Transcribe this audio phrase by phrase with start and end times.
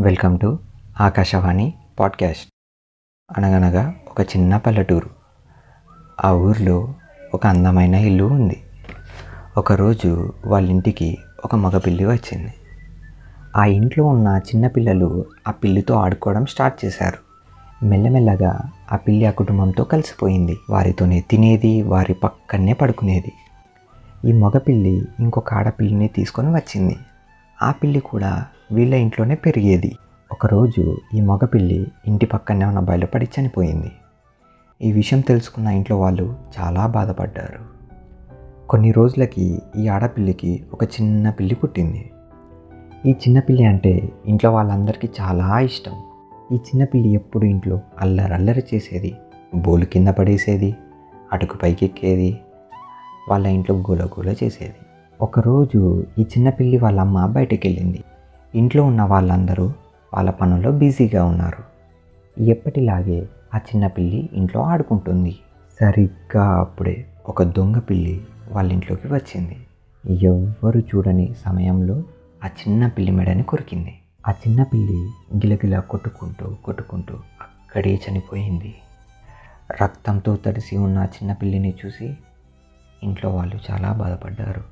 [0.00, 0.58] Welcome to
[1.00, 2.48] Akashvani podcast.
[3.38, 5.10] అనగనగా ఒక చిన్న పల్లెటూరు.
[6.24, 6.94] ఆ ఊర్లో
[7.34, 8.62] ఒక అందమైన ఇల్లు ఉంది.
[9.56, 12.54] ఒకరోజు వాళ్ళ ఇంటికి ఒక మగపిల్లి వచ్చింది.
[13.56, 17.18] ఆ ఇంట్లో ఉన్న చిన్నపిల్లలు ఆ పిల్లితో ఆడుకోవడం స్టార్ట్ చేశారు.
[17.84, 18.60] మెల్లమెల్లగా
[18.92, 20.56] ఆ పిల్లి ఆ కుటుంబంతో కలిసిపోయింది.
[20.70, 23.32] వారితోనే తినేది వారి పక్కనే పడుకునేది.
[24.24, 26.96] ఈ మగపిల్లి ఇంకొక ఆడపిల్లిని తీసుకొని వచ్చింది.
[27.62, 29.96] ఆ పిల్లి కూడా వీళ్ళ ఇంట్లోనే పెరిగేది.
[30.32, 33.92] ఒకరోజు ఈ మగపిల్లి ఇంటి పక్కనే ఉన్న బయలుపడి చనిపోయింది.
[34.82, 37.80] ఈ విషయం తెలుసుకున్న ఇంట్లో వాళ్ళు చాలా బాధపడ్డారు.
[38.68, 42.10] కొన్ని రోజులకి ఈ ఆడపిల్లికి ఒక చిన్న పిల్లి పుట్టింది.
[43.06, 46.02] ఈ చిన్నపిల్లి అంటే ఇంట్లో వాళ్ళందరికీ చాలా ఇష్టం.
[46.52, 49.14] ఈ చిన్నపిల్లి ఎప్పుడు ఇంట్లో అల్లరల్లరి చేసేది
[49.54, 50.76] బోలు కింద పడేసేది
[51.32, 52.40] అటుకు పైకెక్కేది
[53.28, 54.86] వాళ్ళ ఇంట్లో గోల గోల చేసేది.
[55.20, 58.04] ఒకరోజు ఈ చిన్నపిల్లి వాళ్ళ అమ్మ బయటికి వెళ్ళింది
[58.54, 59.72] ఇంట్లో ఉన్న వాళ్ళందరూ
[60.14, 61.62] వాళ్ళ పనుల్లో బిజీగా ఉన్నారు.
[62.42, 65.38] ఎప్పటిలాగే ఆ చిన్నపిల్లి ఇంట్లో ఆడుకుంటుంది.
[65.80, 69.56] సరిగ్గా అప్పుడే ఒక దొంగ పిల్లి వాళ్ళ ఇంట్లోకి వచ్చింది.
[70.24, 72.02] ఎవ్వరు చూడని సమయంలో
[72.44, 73.98] ఆ చిన్న పిల్లి మెడని కొరికింది.
[74.28, 78.74] ఆ చిన్న పిల్లి గిలగిల కొట్టుకుంటూ కొట్టుకుంటూ అక్కడే చనిపోయింది.
[79.82, 82.16] రక్తంతో తడిసి ఉన్న ఆ చిన్న పిల్లిని చూసి
[83.02, 84.62] ఇంట్లో వాళ్ళు చాలా బాధపడ్డారు.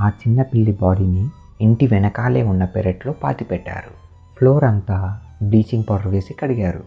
[0.00, 1.28] ఆ చిన్న పిల్లి బాడీని
[1.64, 3.90] ఇంటి వెనకాలే ఉన్న పెరట్లో పాతిపెట్టారు
[4.36, 6.84] ఫ్లోర్ అంతా బ్లీచింగ్ పౌడర్ వేసి కడిగారు.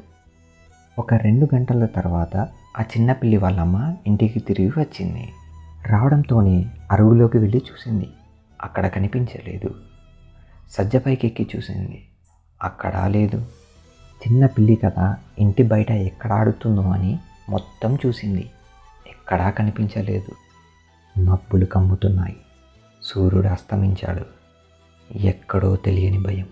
[1.00, 2.38] ఒక రెండు గంటల తర్వాత
[2.80, 5.30] ఆ చిన్నపిల్లి వాళ్ళమ్మ ఇంటికి తిరిగి వచ్చింది.
[5.86, 8.10] రావడంతోనే అరుగులోకి వెళ్ళి చూసింది.
[8.64, 9.76] అక్కడ కనిపించలేదు.
[10.72, 12.06] సజ్జ పైకెక్కి చూసింది.
[12.64, 13.46] అక్కడ లేదు.
[14.28, 18.52] చిన్న పిల్లి కదా ఇంటి బయట ఎక్కడ ఆడుతుందో అని మొత్తం చూసింది.
[19.08, 20.32] ఎక్కడా కనిపించలేదు.
[21.20, 22.38] మబ్బులు కమ్ముతున్నాయి.
[23.04, 24.37] సూర్యుడు అస్తమించాడు.
[25.16, 26.46] ఎక్కడో తెలియని భయం.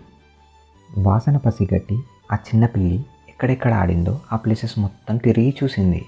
[0.98, 1.98] వాసన పసిగట్టి
[2.32, 6.04] ఆ చిన్న పిల్లి ఎక్కడెక్కడ ఆడిందో ఆ ప్లేసెస్ మొత్తం తిరిగి చూసింది.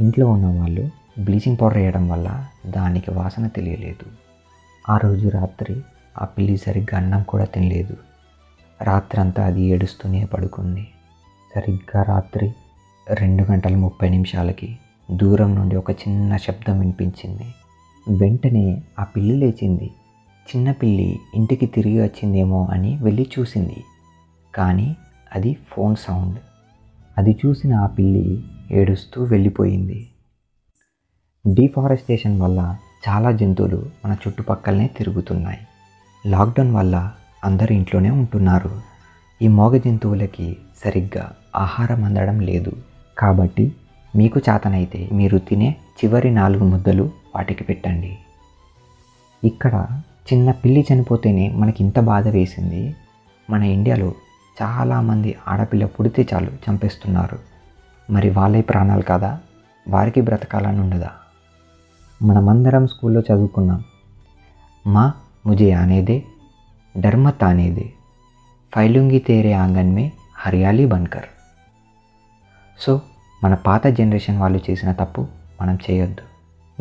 [0.00, 0.90] ఇంట్లో ఉన్న వాళ్ళు
[1.24, 4.06] బ్లీచింగ్ పౌడర్ వేయడం వల్ల దానికి వాసన తెలియలేదు.
[4.88, 5.80] ఆ రోజు రాత్రి
[6.18, 7.96] ఆ పిల్లి సరిగ్గా అన్నం కూడా తినలేదు.
[8.82, 10.88] రాత్రంతా అది ఏడుస్తూనే పడుకుంది.
[11.54, 12.54] సరిగ్గా రాత్రి
[13.14, 14.78] రెండు గంటల ముప్పై నిమిషాలకి
[15.10, 17.54] దూరం నుండి ఒక చిన్న శబ్దం వినిపించింది.
[18.18, 19.90] వెంటనే ఆ పిల్లి లేచింది.
[20.48, 23.84] చిన్నపిల్లి ఇంటికి తిరిగి వచ్చిందేమో అని వెళ్ళి చూసింది.
[24.54, 24.96] కానీ
[25.34, 26.38] అది ఫోన్ సౌండ్.
[27.18, 30.08] అది చూసిన ఆ పిల్లి ఏడుస్తూ వెళ్ళిపోయింది.
[31.54, 32.76] డీఫారెస్టేషన్ వల్ల
[33.08, 35.58] చాలా జంతువులు మన చుట్టుపక్కలనే తిరుగుతున్నాయి.
[36.26, 37.12] లాక్డౌన్ వల్ల
[37.44, 38.82] అందరు ఇంట్లోనే ఉంటున్నారు.
[39.42, 42.72] ఈ మోగ జంతువులకి సరిగ్గా ఆహారం అందడం లేదు.
[43.18, 43.72] కాబట్టి
[44.16, 48.18] మీకు చేతనైతే మీరు తినే చివరి నాలుగు ముద్దలు వాటికి పెట్టండి.
[49.44, 52.96] ఇక్కడ చిన్న పిల్లి చనిపోతేనే మనకి ఇంత బాధ వేసింది.
[53.50, 54.14] మన ఇండియాలో
[54.62, 57.38] చాలామంది ఆడపిల్ల పుడితే చాలు చంపేస్తున్నారు.
[58.10, 59.40] మరి వాళ్ళే ప్రాణాలు కదా?
[59.88, 61.10] వారికి బ్రతకాలని ఉండదా?
[62.22, 63.84] మనమందరం స్కూల్లో చదువుకున్నాం.
[64.86, 65.12] మా
[65.46, 66.22] ముజే ఆనేదే
[66.98, 67.92] డర్మత్ ఆనేదే
[68.76, 70.12] ఫైలుంగి తేరే ఆంగన్ మే
[70.86, 71.24] బన్కర్.
[72.78, 73.00] సో
[73.44, 75.26] మన పాత జనరేషన్ వాళ్ళు చేసిన తప్పు
[75.60, 76.22] మనం చేయొద్దు.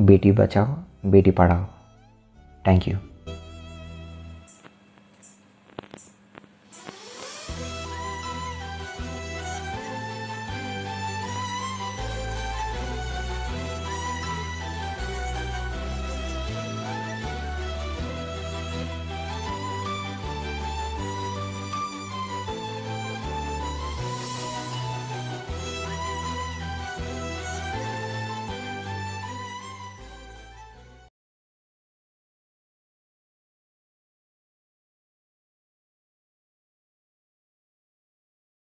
[0.01, 0.75] బేటీ బచావ్
[1.09, 1.65] బేటీ పడావ్.
[2.63, 3.08] Thank you.